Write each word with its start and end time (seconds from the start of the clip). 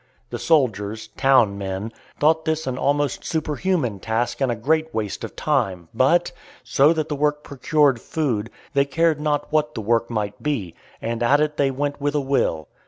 The 0.31 0.39
soldiers 0.39 1.09
town 1.09 1.59
men 1.59 1.91
thought 2.19 2.43
this 2.45 2.65
an 2.65 2.75
almost 2.75 3.23
superhuman 3.23 3.99
task 3.99 4.41
and 4.41 4.51
a 4.51 4.55
great 4.55 4.91
waste 4.95 5.23
of 5.23 5.35
time, 5.35 5.89
but, 5.93 6.31
so 6.63 6.91
that 6.91 7.07
the 7.07 7.15
work 7.15 7.43
procured 7.43 8.01
food, 8.01 8.49
they 8.73 8.85
cared 8.85 9.21
not 9.21 9.51
what 9.51 9.75
the 9.75 9.81
work 9.81 10.09
might 10.09 10.41
be, 10.41 10.73
and 11.03 11.21
at 11.21 11.39
it 11.39 11.57
they 11.57 11.69
went 11.69 12.01
with 12.01 12.15
a 12.15 12.19
will. 12.19 12.67